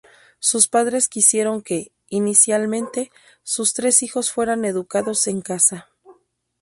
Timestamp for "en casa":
5.27-5.91